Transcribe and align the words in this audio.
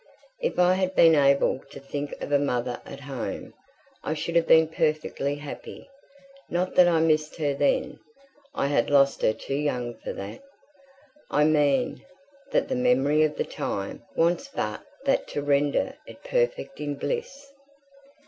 If 0.39 0.57
I 0.57 0.73
had 0.73 0.95
been 0.95 1.13
able 1.13 1.59
to 1.69 1.79
think 1.79 2.19
of 2.23 2.31
a 2.31 2.39
mother 2.39 2.81
at 2.87 3.01
home, 3.01 3.53
I 4.03 4.15
should 4.15 4.35
have 4.35 4.47
been 4.47 4.67
perfectly 4.67 5.35
happy. 5.35 5.87
Not 6.49 6.73
that 6.73 6.87
I 6.87 6.99
missed 7.01 7.35
her 7.35 7.53
then; 7.53 7.99
I 8.55 8.65
had 8.65 8.89
lost 8.89 9.21
her 9.21 9.31
too 9.31 9.53
young 9.53 9.93
for 9.99 10.11
that. 10.13 10.41
I 11.29 11.43
mean 11.43 12.03
that 12.51 12.67
the 12.67 12.75
memory 12.75 13.21
of 13.23 13.35
the 13.35 13.45
time 13.45 14.03
wants 14.15 14.47
but 14.47 14.81
that 15.05 15.27
to 15.27 15.43
render 15.43 15.95
it 16.07 16.23
perfect 16.23 16.79
in 16.79 16.95
bliss. 16.95 17.53